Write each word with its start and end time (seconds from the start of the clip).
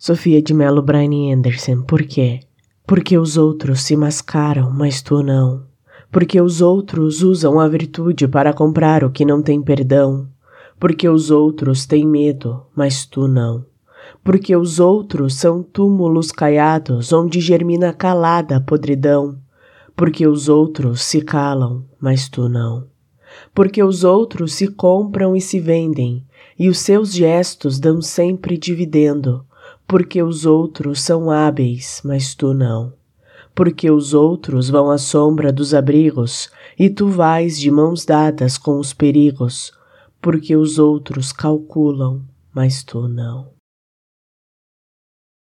Sofia 0.00 0.40
de 0.40 0.54
Mello 0.54 0.80
Brian 0.80 1.34
Anderson, 1.34 1.82
por 1.82 2.04
quê? 2.04 2.38
Porque 2.86 3.18
os 3.18 3.36
outros 3.36 3.80
se 3.80 3.96
mascaram, 3.96 4.70
mas 4.70 5.02
tu 5.02 5.24
não. 5.24 5.64
Porque 6.08 6.40
os 6.40 6.60
outros 6.60 7.20
usam 7.20 7.58
a 7.58 7.66
virtude 7.66 8.28
para 8.28 8.52
comprar 8.52 9.02
o 9.02 9.10
que 9.10 9.24
não 9.24 9.42
tem 9.42 9.60
perdão. 9.60 10.28
Porque 10.78 11.08
os 11.08 11.32
outros 11.32 11.84
têm 11.84 12.06
medo, 12.06 12.62
mas 12.76 13.04
tu 13.06 13.26
não. 13.26 13.66
Porque 14.22 14.54
os 14.54 14.78
outros 14.78 15.34
são 15.34 15.64
túmulos 15.64 16.30
caiados 16.30 17.12
onde 17.12 17.40
germina 17.40 17.92
calada 17.92 18.58
a 18.58 18.60
podridão. 18.60 19.36
Porque 19.96 20.28
os 20.28 20.48
outros 20.48 21.02
se 21.02 21.22
calam, 21.22 21.84
mas 22.00 22.28
tu 22.28 22.48
não. 22.48 22.86
Porque 23.52 23.82
os 23.82 24.04
outros 24.04 24.52
se 24.52 24.68
compram 24.68 25.34
e 25.34 25.40
se 25.40 25.58
vendem, 25.58 26.24
e 26.56 26.68
os 26.68 26.78
seus 26.78 27.12
gestos 27.12 27.80
dão 27.80 28.00
sempre 28.00 28.56
dividendo 28.56 29.44
porque 29.88 30.22
os 30.22 30.44
outros 30.44 31.00
são 31.00 31.30
hábeis, 31.30 32.02
mas 32.04 32.34
tu 32.34 32.52
não. 32.52 32.92
Porque 33.54 33.90
os 33.90 34.12
outros 34.12 34.68
vão 34.68 34.90
à 34.90 34.98
sombra 34.98 35.50
dos 35.50 35.72
abrigos 35.72 36.50
e 36.78 36.90
tu 36.90 37.08
vais 37.08 37.58
de 37.58 37.70
mãos 37.70 38.04
dadas 38.04 38.58
com 38.58 38.78
os 38.78 38.92
perigos. 38.92 39.72
Porque 40.20 40.54
os 40.54 40.78
outros 40.78 41.32
calculam, 41.32 42.22
mas 42.52 42.84
tu 42.84 43.08
não. 43.08 43.57